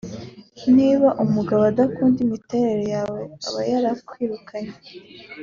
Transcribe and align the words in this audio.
Niba 0.75 1.07
umugabo 1.23 1.61
adakunda 1.71 2.17
imiterere 2.25 2.83
yawe 2.95 3.19
aba 3.47 3.61
yarakwirukanye 3.71 4.77